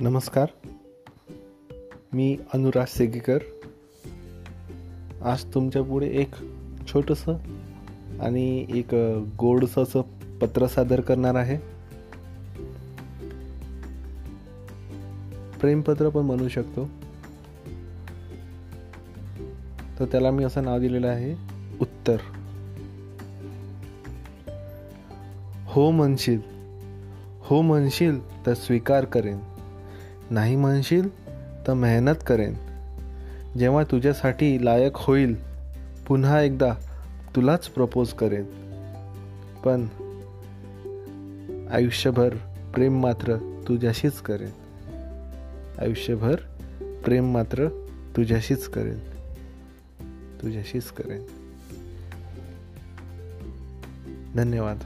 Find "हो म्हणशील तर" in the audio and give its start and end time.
27.40-28.54